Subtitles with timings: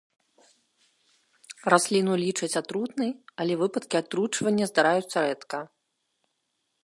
[1.73, 3.11] Расліну лічаць атрутнай,
[3.45, 5.57] але выпадкі атручвання здараюцца рэдка.